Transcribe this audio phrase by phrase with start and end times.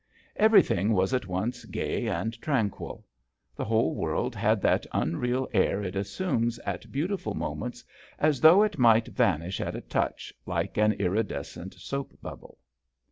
[0.35, 3.05] Every thing was at once gay and tran quil.
[3.55, 7.83] The whole world had that unreal air it assumes at beautiful moments,
[8.17, 12.57] as though it might vanish at a touch like an iri descent soap bubble.